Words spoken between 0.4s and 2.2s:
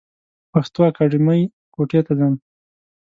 پښتو اکېډمۍ کوټي ته